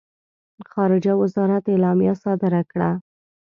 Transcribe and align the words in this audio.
خارجه 0.71 1.13
وزارت 1.21 1.63
اعلامیه 1.69 2.13
صادره 2.23 2.61
کړه. 2.71 2.91